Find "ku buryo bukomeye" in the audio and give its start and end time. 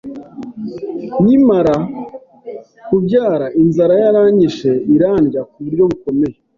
5.49-6.35